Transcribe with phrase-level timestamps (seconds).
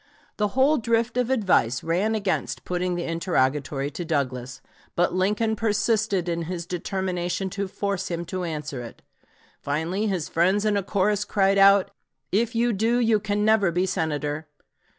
[0.37, 4.59] The whole drift of advice ran against putting the interrogatory to Douglas;
[4.95, 9.03] but Lincoln persisted in his determination to force him to answer it.
[9.61, 11.91] Finally his friends in a chorus cried out,
[12.31, 14.47] "If you do, you can never be Senator."